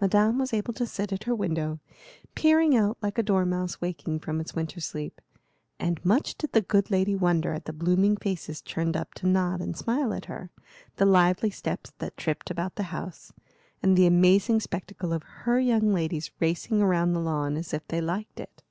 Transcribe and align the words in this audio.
Madame 0.00 0.38
was 0.38 0.52
able 0.54 0.72
to 0.72 0.86
sit 0.86 1.12
at 1.12 1.24
her 1.24 1.34
window, 1.34 1.80
peering 2.36 2.76
out 2.76 2.96
like 3.02 3.18
a 3.18 3.24
dormouse 3.24 3.80
waking 3.80 4.20
from 4.20 4.38
its 4.38 4.54
winter 4.54 4.80
sleep; 4.80 5.20
and 5.80 6.04
much 6.04 6.36
did 6.36 6.52
the 6.52 6.62
good 6.62 6.92
lady 6.92 7.16
wonder 7.16 7.52
at 7.52 7.64
the 7.64 7.72
blooming 7.72 8.16
faces 8.16 8.62
turned 8.62 8.96
up 8.96 9.14
to 9.14 9.26
nod 9.26 9.60
and 9.60 9.76
smile 9.76 10.14
at 10.14 10.26
her, 10.26 10.48
the 10.94 11.04
lively 11.04 11.50
steps 11.50 11.90
that 11.98 12.16
tripped 12.16 12.52
about 12.52 12.76
the 12.76 12.84
house, 12.94 13.32
and 13.82 13.96
the 13.96 14.06
amazing 14.06 14.60
spectacle 14.60 15.12
of 15.12 15.24
her 15.24 15.58
young 15.58 15.92
ladies 15.92 16.30
racing 16.38 16.78
round 16.84 17.12
the 17.12 17.18
lawn 17.18 17.56
as 17.56 17.74
if 17.74 17.84
they 17.88 18.00
liked 18.00 18.38
it. 18.38 18.62